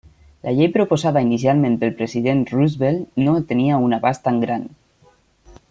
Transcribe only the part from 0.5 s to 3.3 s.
llei proposada inicialment pel President Roosevelt